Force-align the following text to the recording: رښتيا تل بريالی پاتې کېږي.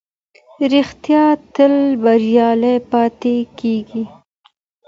رښتيا 0.73 1.25
تل 1.55 1.73
بريالی 2.03 2.75
پاتې 2.91 3.35
کېږي. 3.59 4.03